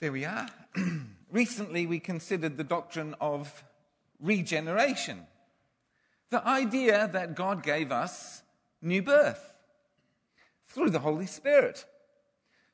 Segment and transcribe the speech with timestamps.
[0.00, 0.48] There we are.
[1.30, 3.62] Recently, we considered the doctrine of
[4.18, 5.26] regeneration.
[6.30, 8.42] The idea that God gave us
[8.80, 9.52] new birth
[10.68, 11.84] through the Holy Spirit,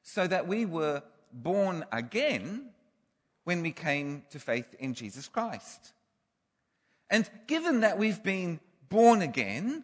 [0.02, 1.02] so that we were
[1.32, 2.68] born again
[3.43, 5.95] when we came to faith in Jesus Christ.
[7.11, 9.82] And given that we've been born again,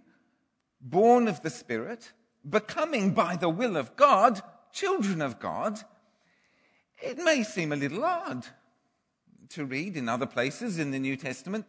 [0.81, 2.13] born of the Spirit,
[2.49, 4.41] becoming by the will of God,
[4.73, 5.81] children of God,
[7.03, 8.47] it may seem a little odd
[9.51, 11.67] to read in other places in the New Testament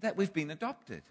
[0.00, 1.02] that we've been adopted.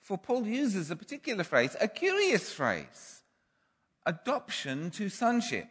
[0.00, 3.22] For Paul uses a particular phrase, a curious phrase
[4.06, 5.68] adoption to sonship.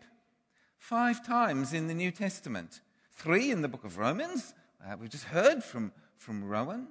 [0.77, 2.81] Five times in the New Testament.
[3.11, 4.53] Three in the book of Romans,
[4.85, 6.87] uh, we've just heard from, from Rowan,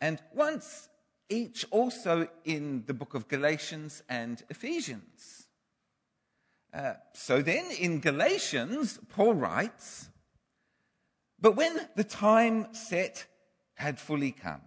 [0.00, 0.88] and once
[1.28, 5.46] each also in the book of Galatians and Ephesians.
[6.72, 10.08] Uh, so then, in Galatians, Paul writes,
[11.40, 13.26] But when the time set
[13.74, 14.62] had fully come,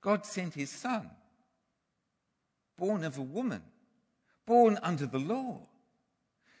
[0.00, 1.10] God sent his Son,
[2.78, 3.62] born of a woman,
[4.46, 5.66] born under the law,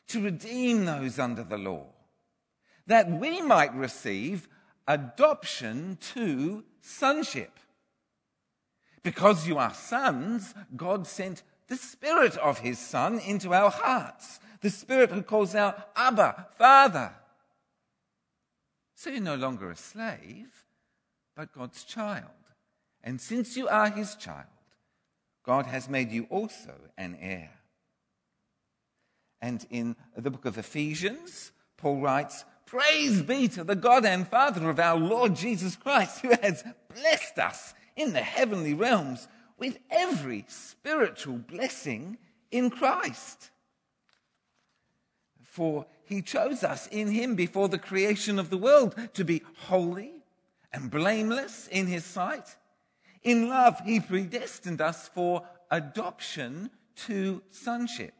[0.08, 1.86] to redeem those under the law,
[2.86, 4.48] that we might receive
[4.88, 7.60] adoption to sonship.
[9.04, 14.68] Because you are sons, God sent the Spirit of His Son into our hearts, the
[14.68, 17.12] Spirit who calls out, Abba, Father.
[18.96, 20.66] So you're no longer a slave,
[21.36, 22.24] but God's child.
[23.04, 24.48] And since you are His child,
[25.44, 27.52] God has made you also an heir.
[29.40, 34.68] And in the book of Ephesians, Paul writes, Praise be to the God and Father
[34.68, 39.28] of our Lord Jesus Christ, who has blessed us in the heavenly realms
[39.60, 42.18] with every spiritual blessing
[42.50, 43.50] in Christ.
[45.42, 50.24] For he chose us in him before the creation of the world to be holy
[50.72, 52.56] and blameless in his sight.
[53.22, 56.70] In love, he predestined us for adoption
[57.06, 58.14] to sonship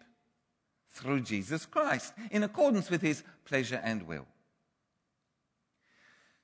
[0.93, 4.27] through Jesus Christ in accordance with his pleasure and will.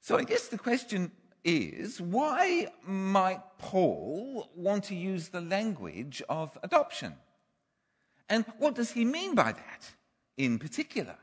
[0.01, 1.11] So I guess the question
[1.47, 7.15] is why might Paul want to use the language of adoption?
[8.29, 9.95] And what does he mean by that
[10.37, 11.17] in particular?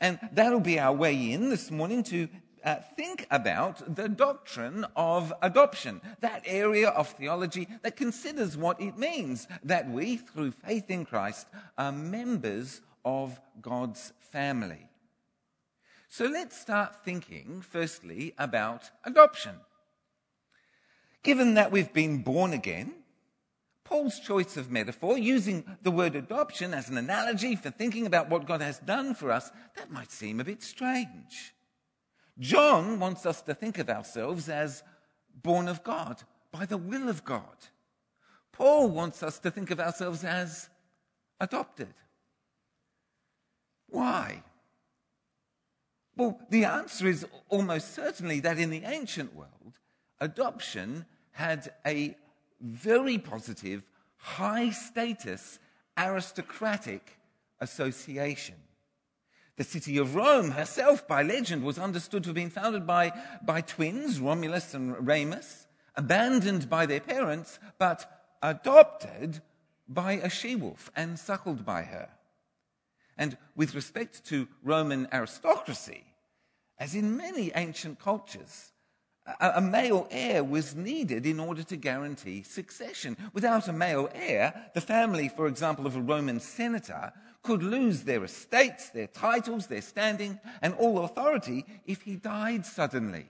[0.00, 2.28] And that'll be our way in this morning to
[2.64, 8.96] uh, think about the doctrine of adoption, that area of theology that considers what it
[8.96, 14.88] means that we, through faith in Christ, are members of God's family.
[16.16, 19.56] So let's start thinking, firstly, about adoption.
[21.24, 22.94] Given that we've been born again,
[23.82, 28.46] Paul's choice of metaphor, using the word adoption as an analogy for thinking about what
[28.46, 31.52] God has done for us, that might seem a bit strange.
[32.38, 34.84] John wants us to think of ourselves as
[35.42, 37.56] born of God, by the will of God.
[38.52, 40.68] Paul wants us to think of ourselves as
[41.40, 41.92] adopted.
[43.88, 44.44] Why?
[46.16, 49.78] Well, the answer is almost certainly that in the ancient world,
[50.20, 52.16] adoption had a
[52.60, 53.82] very positive,
[54.16, 55.58] high status,
[55.98, 57.18] aristocratic
[57.60, 58.56] association.
[59.56, 63.60] The city of Rome herself, by legend, was understood to have been founded by, by
[63.60, 69.40] twins, Romulus and Remus, abandoned by their parents, but adopted
[69.88, 72.08] by a she wolf and suckled by her.
[73.16, 76.04] And with respect to Roman aristocracy,
[76.78, 78.72] as in many ancient cultures,
[79.40, 83.16] a, male heir was needed in order to guarantee succession.
[83.32, 88.24] Without a male heir, the family, for example, of a Roman senator could lose their
[88.24, 93.26] estates, their titles, their standing, and all authority if he died suddenly.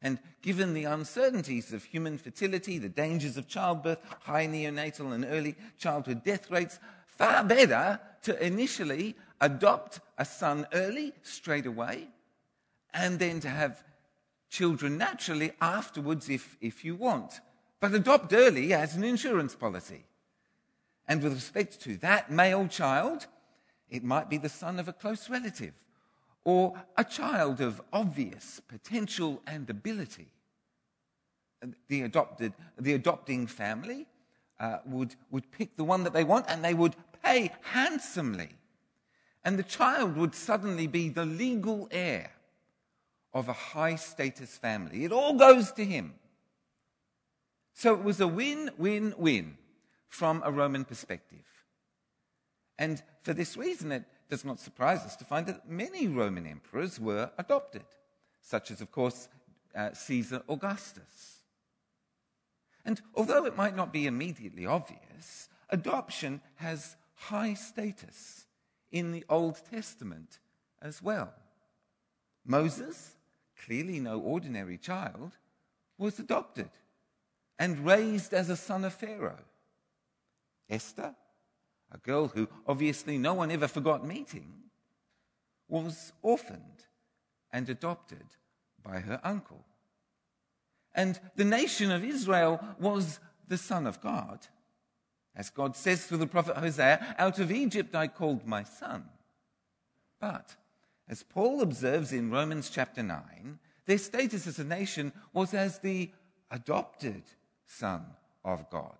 [0.00, 5.56] And given the uncertainties of human fertility, the dangers of childbirth, high neonatal and early
[5.76, 6.78] childhood death rates,
[7.18, 12.08] far better to initially adopt a son early, straight away,
[12.94, 13.84] and then to have
[14.48, 17.40] children naturally afterwards if, if you want.
[17.80, 20.04] But adopt early as an insurance policy.
[21.06, 23.26] And with respect to that male child,
[23.88, 25.72] it might be the son of a close relative
[26.44, 30.28] or a child of obvious potential and ability.
[31.88, 34.06] The, adopted, the adopting family
[34.60, 36.94] uh, would, would pick the one that they want and they would
[37.28, 38.50] pay handsomely.
[39.44, 42.32] And the child would suddenly be the legal heir
[43.32, 45.04] of a high status family.
[45.04, 46.14] It all goes to him.
[47.74, 49.56] So it was a win, win, win
[50.08, 51.44] from a Roman perspective.
[52.78, 56.98] And for this reason, it does not surprise us to find that many Roman emperors
[56.98, 57.84] were adopted,
[58.40, 59.28] such as, of course,
[59.74, 61.42] uh, Caesar Augustus.
[62.84, 68.46] And although it might not be immediately obvious, adoption has high status
[68.90, 70.38] in the Old Testament
[70.80, 71.32] as well.
[72.44, 73.16] Moses,
[73.64, 75.32] clearly no ordinary child,
[75.98, 76.70] was adopted
[77.58, 79.44] and raised as a son of Pharaoh.
[80.70, 81.14] Esther,
[81.90, 84.52] a girl who obviously no one ever forgot meeting,
[85.68, 86.84] was orphaned
[87.50, 88.24] and adopted
[88.82, 89.64] by her uncle.
[90.94, 94.46] And the nation of Israel was the Son of God.
[95.38, 99.04] As God says through the prophet Hosea, out of Egypt I called my son.
[100.20, 100.56] But,
[101.08, 106.10] as Paul observes in Romans chapter 9, their status as a nation was as the
[106.50, 107.22] adopted
[107.66, 108.04] son
[108.44, 108.98] of God.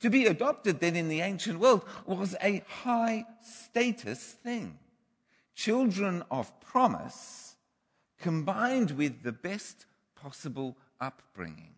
[0.00, 4.78] To be adopted then in the ancient world was a high status thing.
[5.54, 7.56] Children of promise
[8.18, 11.77] combined with the best possible upbringing.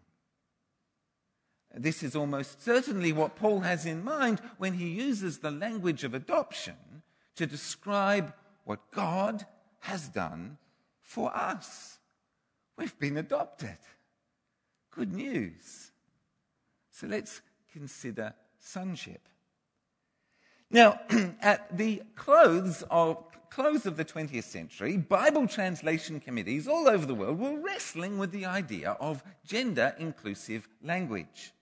[1.74, 6.14] This is almost certainly what Paul has in mind when he uses the language of
[6.14, 6.74] adoption
[7.36, 8.34] to describe
[8.64, 9.46] what God
[9.80, 10.58] has done
[11.00, 11.98] for us.
[12.76, 13.78] We've been adopted.
[14.90, 15.92] Good news.
[16.90, 17.40] So let's
[17.72, 19.20] consider sonship.
[20.70, 21.00] Now,
[21.40, 27.14] at the close of, close of the 20th century, Bible translation committees all over the
[27.14, 31.52] world were wrestling with the idea of gender inclusive language.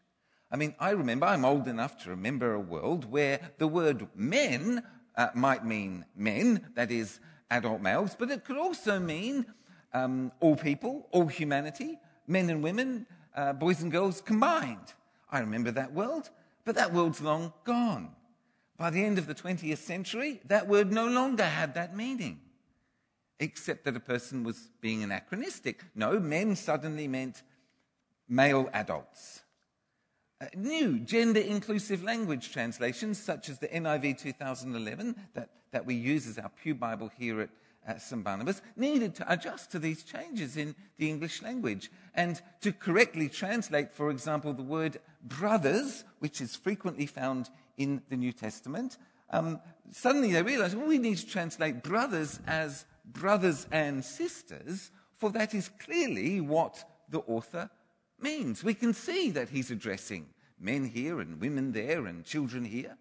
[0.50, 4.82] I mean, I remember, I'm old enough to remember a world where the word men
[5.16, 9.46] uh, might mean men, that is, adult males, but it could also mean
[9.92, 14.94] um, all people, all humanity, men and women, uh, boys and girls combined.
[15.30, 16.30] I remember that world,
[16.64, 18.10] but that world's long gone.
[18.78, 22.40] By the end of the 20th century, that word no longer had that meaning,
[23.40, 25.84] except that a person was being anachronistic.
[25.94, 27.42] No, men suddenly meant
[28.28, 29.42] male adults.
[30.54, 36.38] New gender inclusive language translations, such as the NIV 2011 that, that we use as
[36.38, 37.50] our Pew Bible here at,
[37.84, 38.22] at St.
[38.22, 43.92] Barnabas, needed to adjust to these changes in the English language and to correctly translate,
[43.92, 48.96] for example, the word brothers, which is frequently found in the New Testament.
[49.30, 49.58] Um,
[49.90, 55.52] suddenly they realized, well, we need to translate brothers as brothers and sisters, for that
[55.52, 57.70] is clearly what the author
[58.20, 58.64] means.
[58.64, 60.26] We can see that he's addressing
[60.60, 62.96] men here and women there and children here.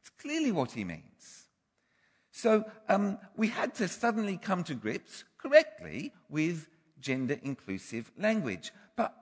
[0.00, 1.46] It's clearly what he means.
[2.30, 6.68] So um, we had to suddenly come to grips correctly with
[7.00, 8.72] gender inclusive language.
[8.96, 9.14] But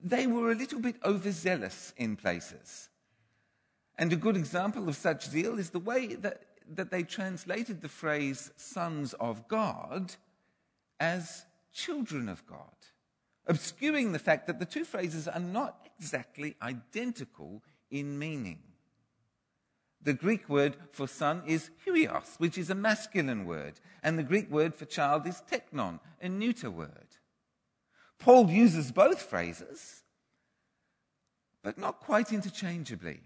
[0.00, 2.88] they were a little bit overzealous in places.
[3.98, 6.42] And a good example of such zeal is the way that,
[6.74, 10.14] that they translated the phrase sons of God
[10.98, 12.74] as children of God
[13.46, 18.60] obscuring the fact that the two phrases are not exactly identical in meaning.
[20.02, 24.50] The Greek word for son is huios, which is a masculine word, and the Greek
[24.50, 27.16] word for child is teknon, a neuter word.
[28.18, 30.02] Paul uses both phrases,
[31.62, 33.20] but not quite interchangeably.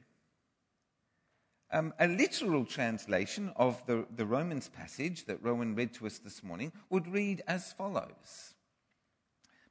[1.73, 6.43] Um, a literal translation of the, the Romans passage that Rowan read to us this
[6.43, 8.55] morning would read as follows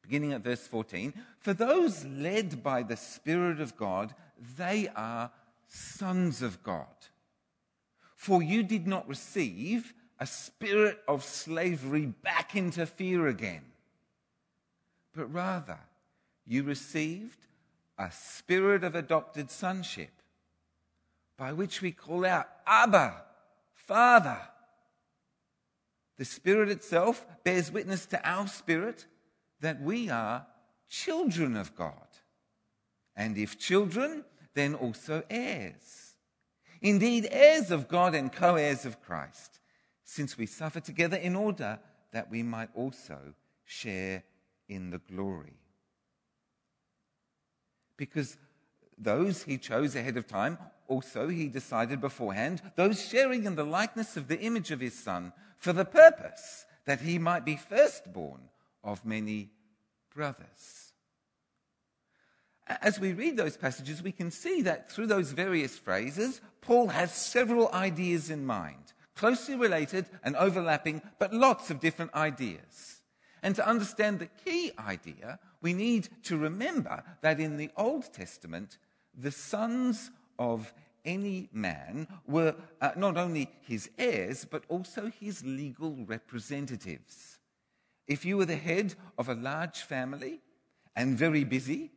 [0.08, 1.14] beginning at verse 14.
[1.40, 4.14] For those led by the Spirit of God,
[4.58, 5.32] they are
[5.68, 6.86] sons of God.
[8.16, 13.62] For you did not receive a spirit of slavery back into fear again,
[15.14, 15.80] but rather
[16.46, 17.40] you received
[17.98, 20.12] a spirit of adopted sonship
[21.38, 23.24] by which we call out, Abba,
[23.74, 24.40] Father.
[26.18, 29.06] The Spirit itself bears witness to our spirit
[29.62, 30.46] that we are
[30.90, 31.94] children of God.
[33.16, 36.16] And if children, then also heirs.
[36.82, 39.60] Indeed, heirs of God and co heirs of Christ,
[40.04, 41.80] since we suffer together in order
[42.12, 43.18] that we might also
[43.64, 44.24] share
[44.68, 45.58] in the glory.
[47.98, 48.38] Because
[48.98, 50.58] those he chose ahead of time,
[50.88, 55.34] also he decided beforehand, those sharing in the likeness of the image of his Son,
[55.58, 58.42] for the purpose that he might be firstborn
[58.86, 59.50] of many
[60.14, 60.94] brothers.
[62.68, 67.14] As we read those passages, we can see that through those various phrases, Paul has
[67.14, 73.02] several ideas in mind, closely related and overlapping, but lots of different ideas.
[73.44, 78.80] And to understand the key idea, we need to remember that in the Old Testament,
[79.16, 80.74] the sons of
[81.06, 87.35] any man were uh, not only his heirs, but also his legal representatives.
[88.08, 90.42] If you were the head of a large family
[90.96, 91.92] and very busy,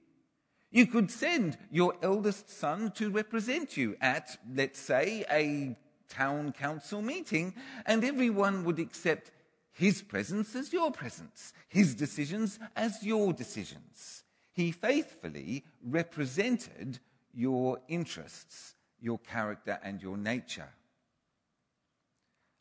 [0.70, 5.76] you could send your eldest son to represent you at, let's say, a
[6.08, 7.54] town council meeting,
[7.86, 9.30] and everyone would accept
[9.72, 14.24] his presence as your presence, his decisions as your decisions.
[14.52, 16.98] He faithfully represented
[17.32, 20.70] your interests, your character, and your nature.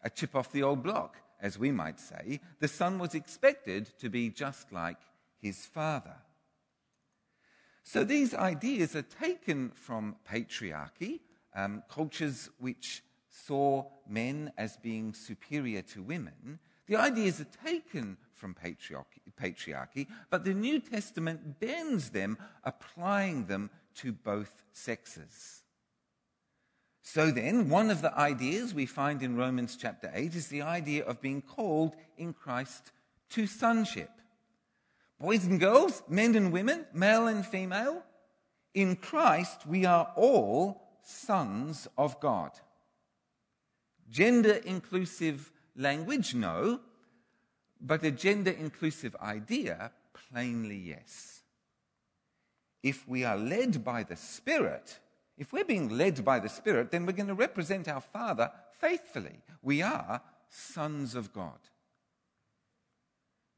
[0.04, 4.10] A chip off the old block, as we might say, the son was expected to
[4.10, 4.98] be just like
[5.40, 6.16] his father.
[7.84, 11.22] So these ideas are taken from patriarchy,
[11.56, 16.60] um, cultures which saw men as being superior to women.
[16.88, 23.70] The ideas are taken from patriarchy, patriarchy, but the New Testament bends them, applying them
[23.96, 25.64] to both sexes.
[27.10, 31.06] So then, one of the ideas we find in Romans chapter 8 is the idea
[31.06, 32.92] of being called in Christ
[33.30, 34.10] to sonship.
[35.18, 38.04] Boys and girls, men and women, male and female,
[38.74, 42.52] in Christ we are all sons of God.
[44.10, 46.82] Gender inclusive language, no,
[47.80, 51.42] but a gender inclusive idea, plainly yes.
[52.84, 55.00] If we are led by the Spirit,
[55.38, 59.42] if we're being led by the Spirit, then we're going to represent our Father faithfully.
[59.62, 61.60] We are sons of God.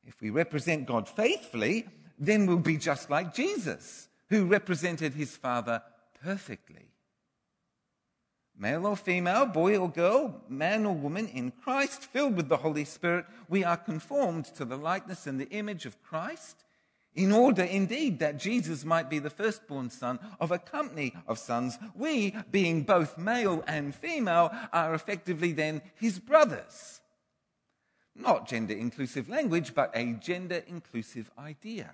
[0.06, 5.82] If we represent God faithfully, then we'll be just like Jesus, who represented his Father
[6.24, 6.90] perfectly.
[8.58, 12.84] Male or female, boy or girl, man or woman, in Christ, filled with the Holy
[12.84, 16.66] Spirit, we are conformed to the likeness and the image of Christ,
[17.16, 21.78] in order indeed that Jesus might be the firstborn son of a company of sons.
[21.96, 27.02] We, being both male and female, are effectively then his brothers.
[28.16, 31.92] Not gender inclusive language, but a gender inclusive idea.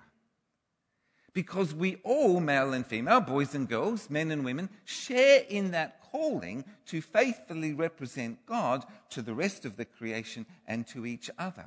[1.32, 6.00] Because we all, male and female, boys and girls, men and women, share in that
[6.10, 11.66] calling to faithfully represent God to the rest of the creation and to each other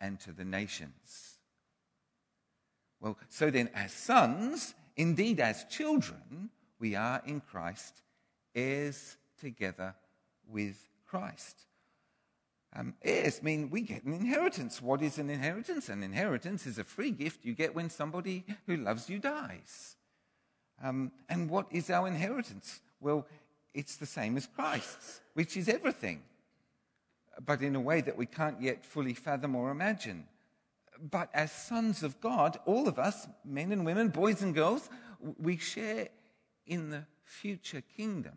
[0.00, 1.31] and to the nations.
[3.02, 8.00] Well, so then, as sons, indeed as children, we are in Christ
[8.54, 9.94] heirs together
[10.48, 11.62] with Christ.
[12.74, 14.80] Um, heirs mean we get an inheritance.
[14.80, 15.88] What is an inheritance?
[15.88, 19.96] An inheritance is a free gift you get when somebody who loves you dies.
[20.80, 22.80] Um, and what is our inheritance?
[23.00, 23.26] Well,
[23.74, 26.22] it's the same as Christ's, which is everything,
[27.44, 30.24] but in a way that we can't yet fully fathom or imagine.
[31.00, 34.88] But as sons of God, all of us, men and women, boys and girls,
[35.38, 36.08] we share
[36.66, 38.34] in the future kingdom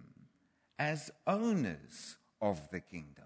[0.79, 3.25] as owners of the kingdom.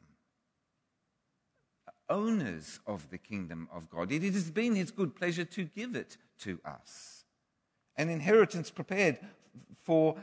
[2.10, 4.12] Owners of the kingdom of God.
[4.12, 7.24] It has been his good pleasure to give it to us.
[7.96, 9.20] An inheritance prepared
[9.84, 10.18] for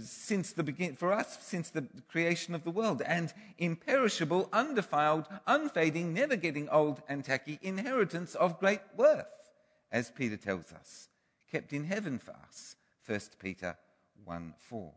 [0.00, 6.12] since the begin, for us since the creation of the world, and imperishable, undefiled, unfading,
[6.12, 9.26] never getting old and tacky inheritance of great worth,
[9.90, 11.08] as Peter tells us,
[11.50, 12.76] kept in heaven for us.
[13.06, 13.76] 1 Peter
[14.24, 14.92] 1 4.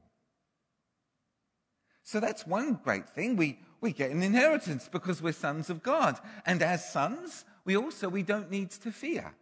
[2.03, 3.37] So that's one great thing.
[3.37, 6.19] We, we get an inheritance because we're sons of God.
[6.45, 9.33] And as sons, we also we don't need to fear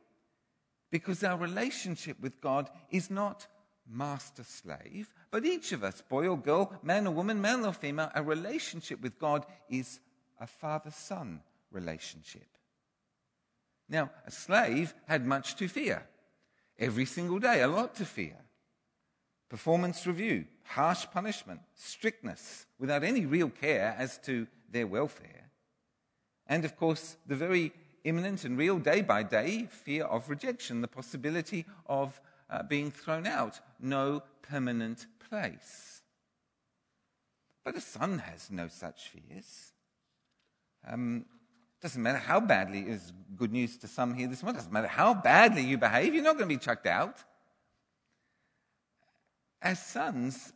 [0.92, 3.48] because our relationship with God is not
[3.90, 8.12] master slave, but each of us, boy or girl, man or woman, male or female,
[8.14, 10.00] a relationship with God is
[10.40, 11.42] a father son
[11.72, 12.48] relationship.
[13.90, 16.04] Now, a slave had much to fear.
[16.78, 18.38] Every single day, a lot to fear.
[19.50, 25.50] Performance review, harsh punishment, strictness, without any real care as to their welfare.
[26.46, 30.88] And of course, the very imminent and real day by day fear of rejection, the
[30.88, 36.02] possibility of uh, being thrown out, no permanent place.
[37.64, 39.74] But a son has no such fears.
[40.88, 41.26] Um,
[41.82, 44.58] doesn't matter how badly is good news to some here this morning.
[44.58, 46.14] Doesn't matter how badly you behave.
[46.14, 47.24] You're not going to be chucked out.
[49.62, 50.54] As sons,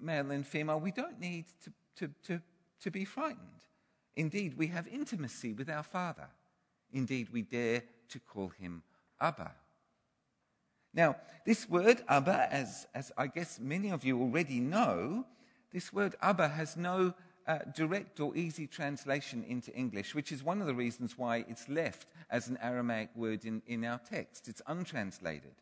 [0.00, 2.42] male and female, we don't need to, to, to,
[2.80, 3.48] to be frightened.
[4.16, 6.28] Indeed, we have intimacy with our Father.
[6.92, 8.82] Indeed, we dare to call him
[9.20, 9.52] Abba.
[10.94, 15.24] Now, this word Abba, as, as I guess many of you already know,
[15.72, 17.14] this word Abba has no
[17.46, 21.68] uh, direct or easy translation into English, which is one of the reasons why it's
[21.68, 24.48] left as an Aramaic word in, in our text.
[24.48, 25.54] It's untranslated.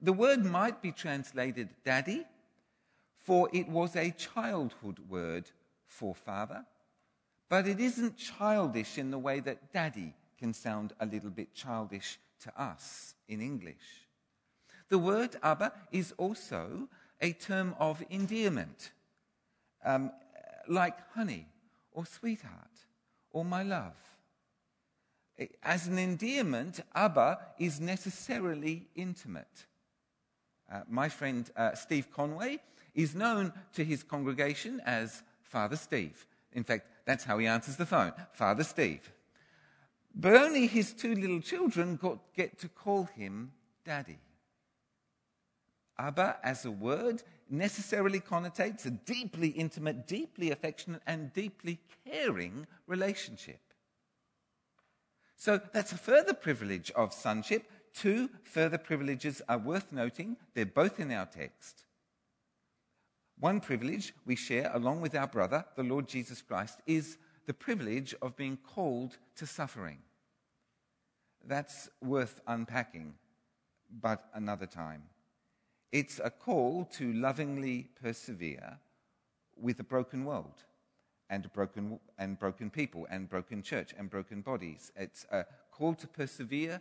[0.00, 2.26] The word might be translated daddy.
[3.22, 5.50] for it was a childhood word
[5.86, 6.64] for father,
[7.48, 12.18] but it isn't childish in the way that daddy can sound a little bit childish
[12.40, 14.01] to us in English.
[14.92, 16.86] The word Abba is also
[17.18, 18.90] a term of endearment,
[19.82, 20.12] um,
[20.68, 21.46] like honey
[21.92, 22.76] or sweetheart
[23.30, 23.96] or my love.
[25.62, 29.64] As an endearment, Abba is necessarily intimate.
[30.70, 32.58] Uh, my friend uh, Steve Conway
[32.94, 36.26] is known to his congregation as Father Steve.
[36.52, 39.10] In fact, that's how he answers the phone Father Steve.
[40.14, 43.52] But only his two little children got, get to call him
[43.86, 44.18] Daddy.
[45.98, 53.60] Abba, as a word, necessarily connotates a deeply intimate, deeply affectionate, and deeply caring relationship.
[55.36, 57.64] So that's a further privilege of sonship.
[57.94, 60.36] Two further privileges are worth noting.
[60.54, 61.84] They're both in our text.
[63.38, 68.14] One privilege we share along with our brother, the Lord Jesus Christ, is the privilege
[68.22, 69.98] of being called to suffering.
[71.44, 73.14] That's worth unpacking,
[74.00, 75.02] but another time.
[75.92, 78.78] It's a call to lovingly persevere
[79.56, 80.64] with a broken world
[81.28, 84.90] and broken, and broken people and broken church and broken bodies.
[84.96, 86.80] It's a call to persevere,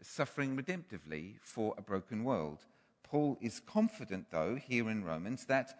[0.00, 2.60] suffering redemptively for a broken world.
[3.02, 5.78] Paul is confident, though, here in Romans, that,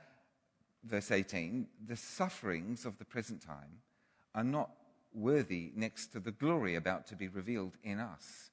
[0.85, 3.81] verse 18, the sufferings of the present time
[4.35, 4.71] are not
[5.14, 8.50] worthy next to the glory about to be revealed in us.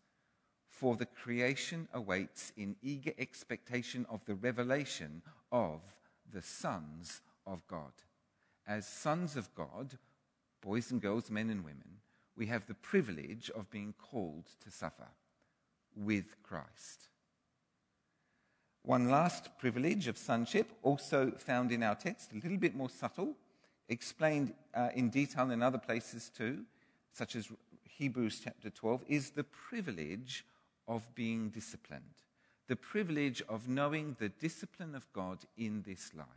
[0.83, 5.79] For the creation awaits in eager expectation of the revelation of
[6.33, 7.93] the sons of God.
[8.67, 9.97] As sons of God,
[10.59, 12.01] boys and girls, men and women,
[12.35, 15.07] we have the privilege of being called to suffer
[15.95, 17.07] with Christ.
[18.81, 23.37] One last privilege of sonship, also found in our text, a little bit more subtle,
[23.87, 26.65] explained uh, in detail in other places too,
[27.13, 27.47] such as
[27.87, 30.43] Hebrews chapter 12, is the privilege
[30.87, 32.03] of being disciplined,
[32.67, 36.27] the privilege of knowing the discipline of God in this life.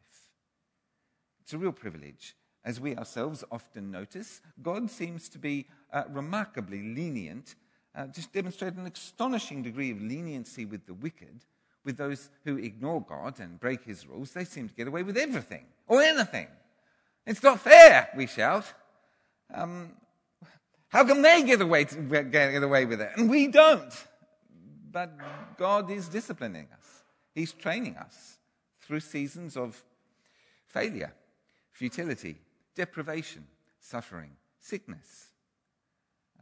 [1.40, 2.34] It's a real privilege.
[2.64, 7.54] As we ourselves often notice, God seems to be uh, remarkably lenient,
[7.94, 11.44] uh, just demonstrate an astonishing degree of leniency with the wicked.
[11.84, 15.16] With those who ignore God and break his rules, they seem to get away with
[15.16, 16.48] everything or anything.
[17.24, 18.64] It's not fair, we shout.
[19.54, 19.92] Um,
[20.88, 23.94] how can they get away, to, get away with it and we don't?
[24.96, 27.02] But God is disciplining us.
[27.34, 28.38] He's training us
[28.80, 29.84] through seasons of
[30.64, 31.12] failure,
[31.70, 32.38] futility,
[32.74, 33.46] deprivation,
[33.78, 35.26] suffering, sickness.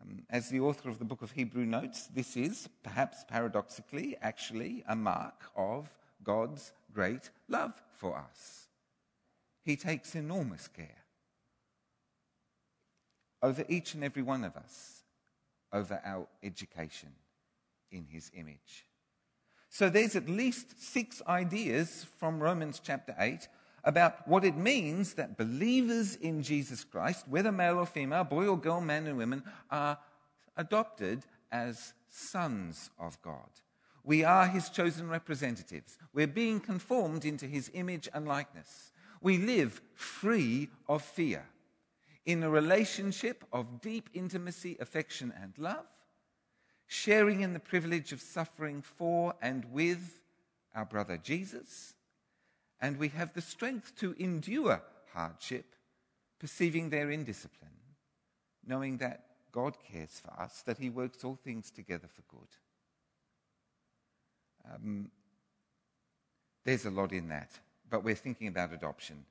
[0.00, 4.84] Um, as the author of the book of Hebrew notes, this is, perhaps paradoxically, actually
[4.86, 8.68] a mark of God's great love for us.
[9.64, 11.02] He takes enormous care
[13.42, 15.02] over each and every one of us,
[15.72, 17.10] over our education,
[17.90, 18.86] in his image.
[19.68, 23.48] So there's at least six ideas from Romans chapter 8
[23.82, 28.56] about what it means that believers in Jesus Christ, whether male or female, boy or
[28.56, 29.98] girl, men and women, are
[30.56, 33.48] adopted as sons of God.
[34.04, 35.98] We are his chosen representatives.
[36.12, 38.92] We're being conformed into his image and likeness.
[39.20, 41.46] We live free of fear
[42.26, 45.86] in a relationship of deep intimacy, affection, and love
[46.86, 50.20] sharing in the privilege of suffering for and with
[50.74, 51.94] our brother Jesus.
[52.80, 55.74] And we have the strength to endure hardship,
[56.38, 57.70] perceiving their indiscipline,
[58.66, 62.48] knowing that God cares for us, that He works all things together for good.
[64.74, 65.10] Um,
[66.64, 67.50] there's a lot in that,
[67.88, 69.24] but we're thinking about adoption.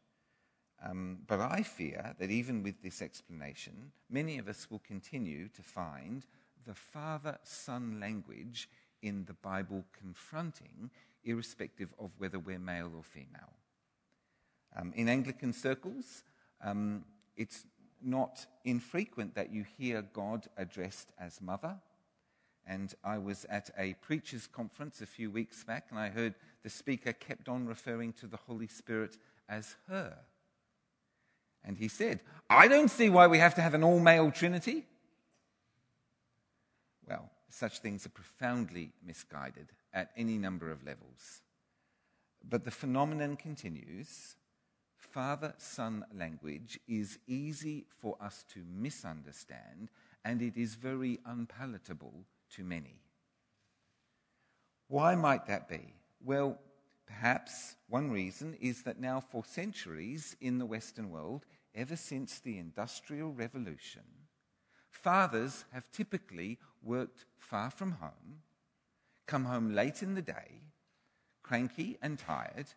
[0.86, 5.62] Um, but I fear that even with this explanation, many of us will continue to
[5.62, 6.26] find
[6.66, 8.70] the father son language
[9.02, 10.90] in the Bible confronting,
[11.24, 13.54] irrespective of whether we're male or female.
[14.76, 16.24] Um, in Anglican circles,
[16.64, 17.66] um, it's
[18.02, 21.76] not infrequent that you hear God addressed as mother.
[22.66, 26.70] And I was at a preachers' conference a few weeks back, and I heard the
[26.70, 29.18] speaker kept on referring to the Holy Spirit
[29.50, 30.18] as her.
[31.66, 34.86] And he said, I don't see why we have to have an all male Trinity.
[37.08, 41.42] Well, such things are profoundly misguided at any number of levels.
[42.44, 44.36] But the phenomenon continues.
[44.98, 49.90] Father son language is easy for us to misunderstand,
[50.26, 53.02] and it is very unpalatable to many.
[54.88, 55.94] Why might that be?
[56.24, 56.58] Well,
[57.06, 62.58] perhaps one reason is that now, for centuries in the Western world, ever since the
[62.58, 64.04] Industrial Revolution,
[65.04, 68.42] fathers have typically worked far from home,
[69.28, 70.62] come home late in the day,
[71.44, 72.68] cranky and tired,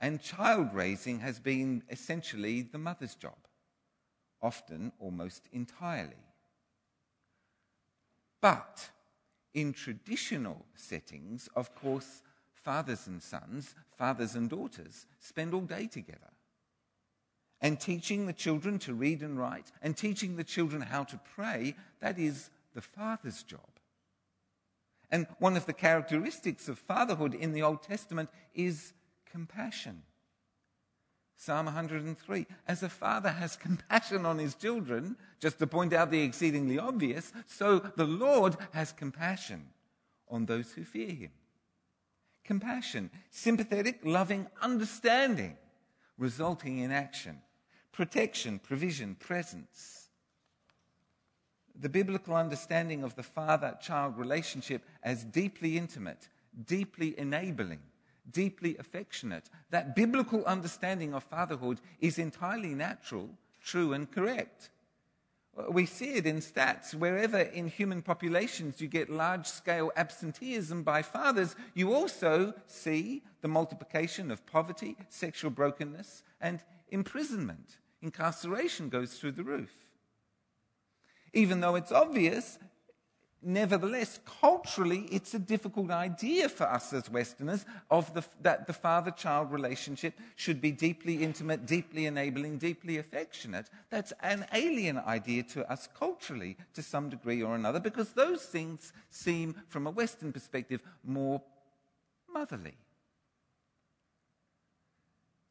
[0.00, 3.36] and child raising has been essentially the mother's job,
[4.40, 6.24] often almost entirely.
[8.40, 8.90] But
[9.54, 16.33] in traditional settings, of course, fathers and sons, fathers and daughters spend all day together.
[17.64, 21.74] And teaching the children to read and write, and teaching the children how to pray,
[22.00, 23.60] that is the father's job.
[25.10, 28.92] And one of the characteristics of fatherhood in the Old Testament is
[29.24, 30.02] compassion.
[31.36, 36.22] Psalm 103 As a father has compassion on his children, just to point out the
[36.22, 39.68] exceedingly obvious, so the Lord has compassion
[40.28, 41.30] on those who fear him.
[42.44, 45.56] Compassion, sympathetic, loving understanding,
[46.18, 47.40] resulting in action,
[47.94, 50.08] protection, provision, presence.
[51.80, 56.28] The biblical understanding of the father child relationship as deeply intimate,
[56.66, 57.80] deeply enabling,
[58.30, 59.48] deeply affectionate.
[59.70, 63.30] That biblical understanding of fatherhood is entirely natural,
[63.62, 64.70] true, and correct.
[65.70, 66.94] We see it in stats.
[66.94, 73.48] Wherever in human populations you get large scale absenteeism by fathers, you also see the
[73.48, 77.76] multiplication of poverty, sexual brokenness, and imprisonment.
[78.04, 79.72] Incarceration goes through the roof.
[81.32, 82.58] Even though it's obvious,
[83.46, 89.10] Nevertheless, culturally, it's a difficult idea for us as Westerners of the, that the father
[89.10, 93.68] child relationship should be deeply intimate, deeply enabling, deeply affectionate.
[93.90, 98.94] That's an alien idea to us culturally to some degree or another because those things
[99.10, 101.42] seem, from a Western perspective, more
[102.32, 102.78] motherly.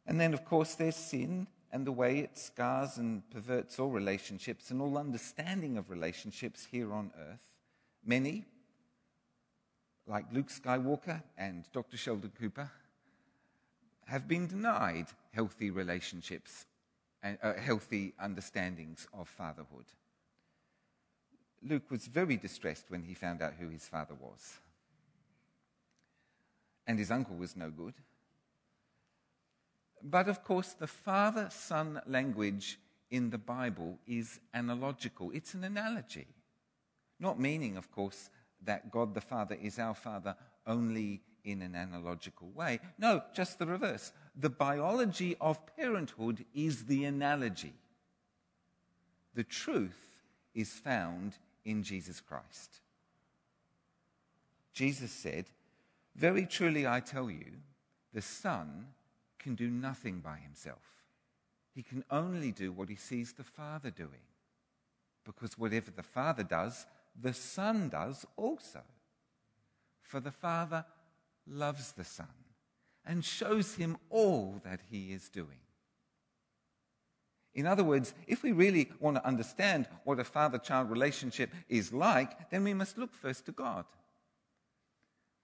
[0.08, 4.70] And then, of course, there's sin and the way it scars and perverts all relationships
[4.70, 7.40] and all understanding of relationships here on earth.
[8.06, 8.46] Many,
[10.06, 11.98] like Luke Skywalker and Dr.
[11.98, 12.70] Sheldon Cooper,
[14.06, 16.68] have been denied healthy relationships
[17.24, 19.86] and uh, healthy understandings of fatherhood.
[21.68, 24.60] Luke was very distressed when he found out who his father was.
[26.86, 27.96] And his uncle was no good.
[30.04, 32.78] But of course, the father son language
[33.10, 36.28] in the Bible is analogical, it's an analogy.
[37.20, 38.30] Not meaning, of course,
[38.66, 40.36] that God the Father is our Father
[40.66, 42.80] only in an analogical way.
[42.98, 44.12] No, just the reverse.
[44.36, 47.74] The biology of parenthood is the analogy.
[49.36, 50.10] The truth
[50.54, 52.80] is found in Jesus Christ.
[54.74, 55.46] Jesus said,
[56.16, 57.52] Very truly I tell you,
[58.14, 58.88] the Son
[59.44, 60.82] can do nothing by himself.
[61.76, 64.26] He can only do what he sees the Father doing.
[65.26, 66.86] Because whatever the Father does,
[67.20, 68.82] the Son does also.
[70.02, 70.86] For the Father
[71.48, 72.28] loves the Son
[73.06, 75.60] and shows him all that he is doing.
[77.54, 81.94] In other words, if we really want to understand what a father child relationship is
[81.94, 83.86] like, then we must look first to God.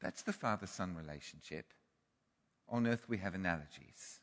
[0.01, 1.71] That's the father son relationship.
[2.69, 4.19] On earth, we have analogies.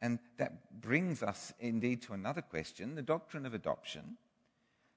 [0.00, 4.16] And that brings us indeed to another question the doctrine of adoption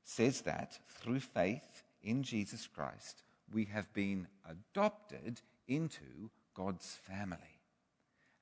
[0.04, 7.60] says that through faith in Jesus Christ, we have been adopted into God's family.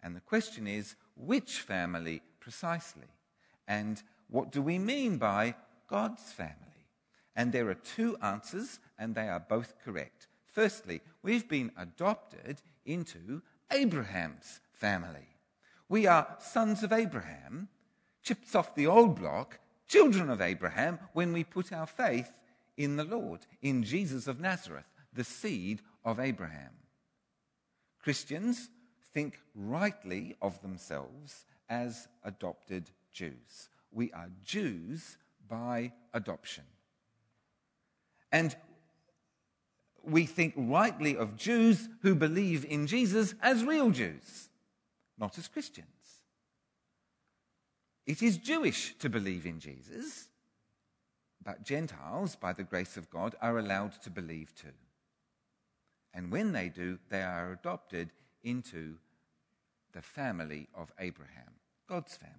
[0.04, 3.08] And the question is, which family precisely?
[3.68, 5.56] And what do we mean by
[5.88, 6.56] God's family?
[7.36, 10.28] And there are two answers, and they are both correct.
[10.52, 15.28] Firstly, we've been adopted into Abraham's family.
[15.88, 17.70] We are sons of Abraham,
[18.24, 22.32] chips off the old block, children of Abraham when we put our faith
[22.78, 26.72] in the Lord, in Jesus of Nazareth, the seed of Abraham.
[28.00, 28.70] Christians
[29.14, 33.70] think rightly of themselves as adopted Jews.
[33.92, 36.64] We are Jews by adoption.
[38.32, 38.56] And
[40.04, 44.50] we think rightly of Jews who believe in Jesus as real Jews,
[45.18, 45.88] not as Christians.
[48.06, 50.28] It is Jewish to believe in Jesus,
[51.44, 54.70] but Gentiles, by the grace of God, are allowed to believe too.
[56.14, 58.12] And when they do, they are adopted
[58.44, 58.98] into
[59.94, 61.54] the family of Abraham,
[61.88, 62.36] God's family.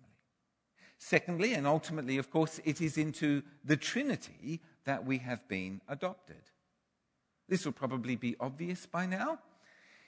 [0.98, 6.42] Secondly, and ultimately, of course, it is into the Trinity that we have been adopted.
[7.48, 9.38] This will probably be obvious by now.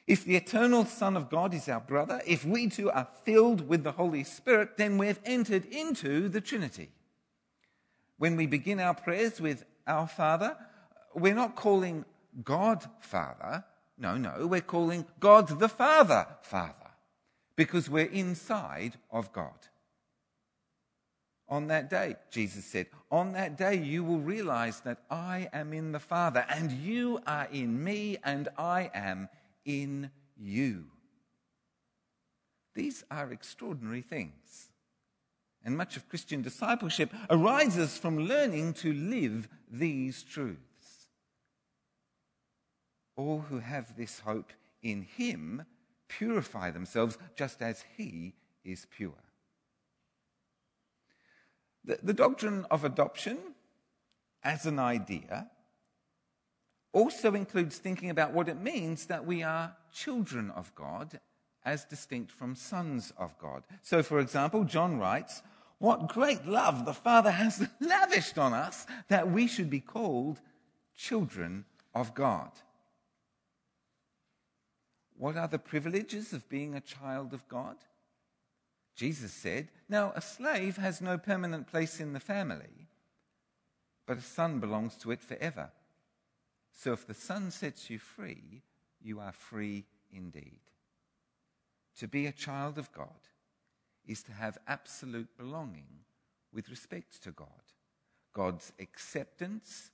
[0.07, 3.85] If the eternal Son of God is our brother, if we too are filled with
[3.85, 6.91] the Holy Spirit, then we've entered into the Trinity.
[8.19, 10.57] When we begin our prayers with our Father,
[11.15, 12.05] we're not calling
[12.43, 13.65] God Father.
[13.97, 16.91] No, no, we're calling God the Father Father
[17.57, 19.69] because we're inside of God.
[21.49, 25.93] On that day, Jesus said, on that day you will realize that I am in
[25.93, 29.29] the Father and you are in me and I am
[29.65, 30.85] in you.
[32.75, 34.71] These are extraordinary things.
[35.65, 41.09] And much of Christian discipleship arises from learning to live these truths.
[43.17, 44.53] All who have this hope
[44.83, 45.65] in Him
[46.09, 49.24] purify themselves just as He is pure.
[51.85, 53.39] The, the doctrine of adoption
[54.43, 55.51] as an idea
[56.93, 61.21] also includes thinking about what it means that we are children of God
[61.65, 63.65] as distinct from sons of God.
[63.83, 65.43] So, for example, John writes,
[65.79, 70.41] What great love the Father has lavished on us that we should be called
[70.97, 72.51] children of God.
[75.17, 77.77] What are the privileges of being a child of God?
[78.95, 82.89] Jesus said, Now, a slave has no permanent place in the family,
[84.07, 85.71] but a son belongs to it forever.
[86.77, 88.63] So if the Son sets you free,
[89.01, 90.61] you are free indeed.
[91.99, 93.29] To be a child of God
[94.07, 96.05] is to have absolute belonging
[96.53, 97.47] with respect to God,
[98.33, 99.91] God's acceptance,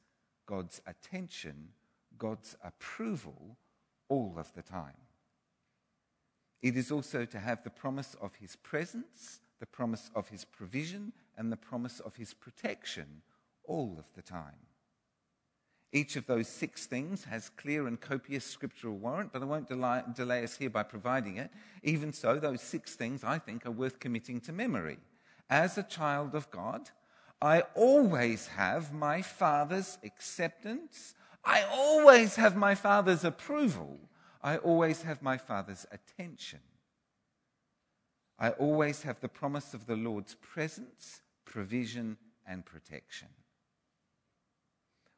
[0.47, 1.69] God's attention,
[2.19, 3.57] God's approval
[4.09, 4.97] all of the time.
[6.63, 11.13] It is also to have the promise of His presence, the promise of His provision,
[11.37, 13.23] and the promise of His protection
[13.65, 14.67] all of the time.
[15.93, 20.03] Each of those six things has clear and copious scriptural warrant, but I won't delay,
[20.15, 21.51] delay, us here by providing it.
[21.83, 24.99] Even so, those six things I think are worth committing to memory.
[25.49, 26.91] As a child of God,
[27.43, 31.15] I always have my Father's acceptance.
[31.45, 33.99] I always have my Father's approval.
[34.43, 36.61] I always have my Father's attention.
[38.39, 43.29] I always have the promise of the Lord's presence, provision, and protection.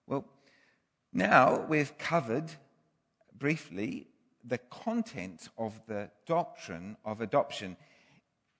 [0.08, 0.24] Well,
[1.12, 2.50] now we've covered
[3.38, 4.08] briefly
[4.44, 7.76] the content of the doctrine of adoption.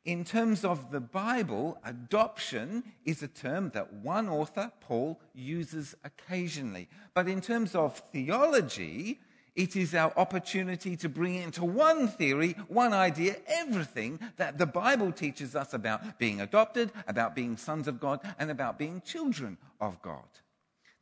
[0.04, 6.88] In terms of the Bible, adoption is a term that one author, Paul, uses occasionally.
[7.14, 9.20] But in terms of theology,
[9.54, 15.12] it is our opportunity to bring into one theory, one idea, everything that the Bible
[15.12, 20.00] teaches us about being adopted, about being sons of God, and about being children of
[20.00, 20.24] God.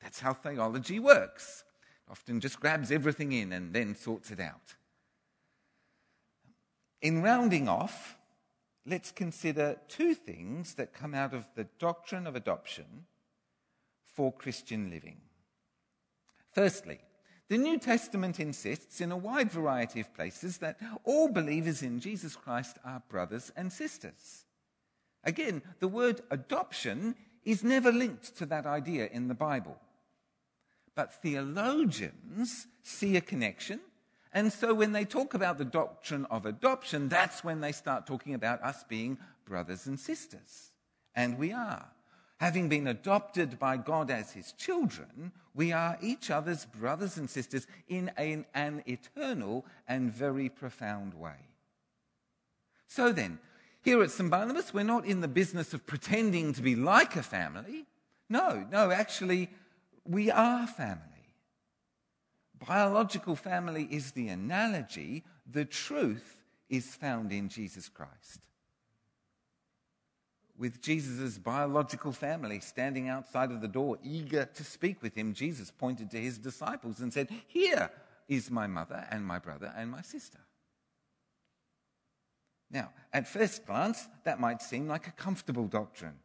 [0.02, 1.64] That's how theology works.
[2.08, 4.74] It often just grabs everything in and then sorts it out.
[7.00, 8.16] In rounding off,
[8.84, 13.06] let's consider two things that come out of the doctrine of adoption
[14.04, 15.18] for Christian living.
[16.52, 17.00] Firstly,
[17.50, 22.36] the New Testament insists in a wide variety of places that all believers in Jesus
[22.36, 24.44] Christ are brothers and sisters.
[25.24, 29.76] Again, the word adoption is never linked to that idea in the Bible.
[30.94, 33.80] But theologians see a connection.
[34.32, 38.34] And so when they talk about the doctrine of adoption, that's when they start talking
[38.34, 40.70] about us being brothers and sisters.
[41.16, 41.88] And we are.
[42.40, 47.66] Having been adopted by God as his children, we are each other's brothers and sisters
[47.87, 51.37] in an, an eternal and very profound way.
[52.87, 53.40] So then,
[53.83, 54.31] here at St.
[54.31, 57.85] Barnabas, we're not in the business of pretending to be like a family.
[58.31, 59.50] No, no, actually,
[60.07, 61.35] we are family.
[62.66, 66.38] Biological family is the analogy, the truth
[66.70, 68.40] is found in Jesus Christ.
[70.61, 75.70] With Jesus' biological family standing outside of the door, eager to speak with him, Jesus
[75.70, 77.90] pointed to his disciples and said, Here
[78.29, 80.38] is my mother and my brother and my sister.
[82.70, 86.18] Now, at first glance, that might seem like a comfortable doctrine.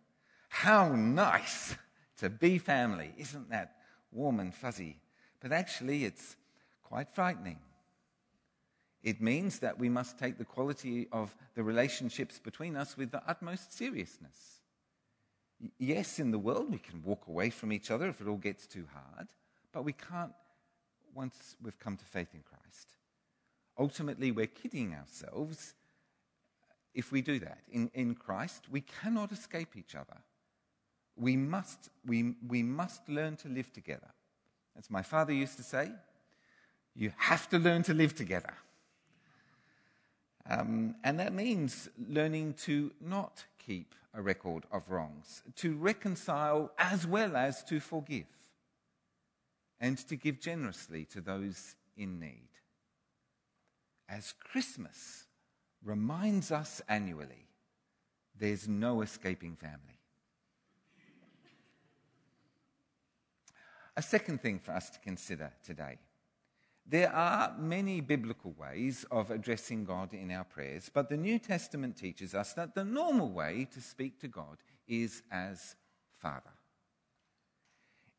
[0.50, 1.76] How nice
[2.18, 3.14] to be family.
[3.18, 3.78] Isn't that
[4.12, 5.00] warm and fuzzy?
[5.40, 6.36] But actually, it's
[6.84, 7.60] quite frightening.
[9.06, 13.22] It means that we must take the quality of the relationships between us with the
[13.26, 14.60] utmost seriousness.
[15.80, 18.68] Yes, in the world, we can walk away from each other if it all gets
[18.68, 19.28] too hard,
[19.72, 20.34] but we can't
[21.14, 22.96] once we've come to faith in Christ.
[23.80, 25.76] Ultimately, we're kidding ourselves
[26.94, 27.60] if we do that.
[27.72, 30.18] In, in Christ, we cannot escape each other
[31.16, 34.14] we must, we, we must learn to live together.
[34.78, 35.92] As my father used to say,
[36.94, 38.54] you have to learn to live together.
[40.50, 47.08] Um, and that means learning to not keep a record of wrongs, to reconcile as
[47.08, 48.28] well as to forgive,
[49.80, 52.50] and to give generously to those in need.
[54.08, 55.26] As Christmas
[55.84, 57.48] reminds us annually,
[58.38, 60.00] there's no escaping family.
[63.98, 65.98] A second thing for us to consider today
[66.88, 71.98] there are many biblical ways of addressing God in our prayers, but the New Testament
[71.98, 75.76] teaches us that the normal way to speak to God is as
[76.20, 76.52] Father.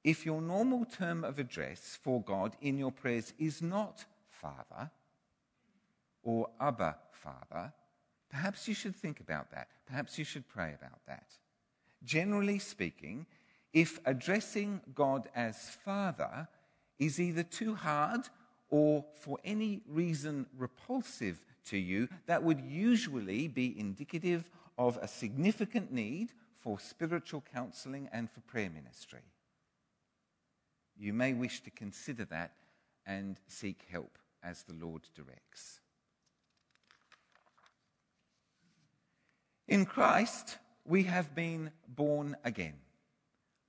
[0.02, 4.90] If your normal term of address for God in your prayers is not Father
[6.22, 7.72] or Abba Father,
[8.28, 9.68] perhaps you should think about that.
[9.86, 11.26] Perhaps you should pray about that.
[12.04, 13.26] Generally speaking,
[13.72, 16.48] if addressing God as Father
[16.98, 18.28] is either too hard
[18.76, 25.90] or for any reason repulsive to you, that would usually be indicative of a significant
[25.90, 26.28] need
[26.60, 29.22] for spiritual counseling and for prayer ministry.
[30.98, 32.52] You may wish to consider that
[33.06, 35.80] and seek help as the Lord directs.
[39.68, 42.74] In Christ, we have been born again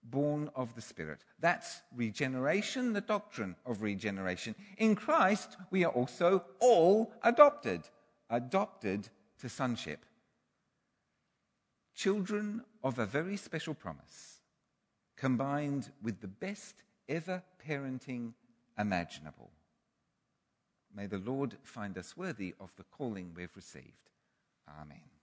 [0.10, 1.24] born of the Spirit.
[1.40, 4.56] That's regeneration, the doctrine of regeneration.
[4.78, 7.82] In Christ, we are also all adopted,
[8.30, 10.06] adopted to sonship.
[11.96, 14.40] Children of a very special promise,
[15.16, 18.34] combined with the best ever parenting
[18.78, 19.52] imaginable.
[20.96, 24.12] May the Lord find us worthy of the calling we've received.
[24.82, 25.17] Amen.